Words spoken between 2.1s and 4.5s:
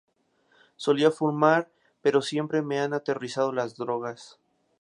siempre me han aterrorizado las drogas.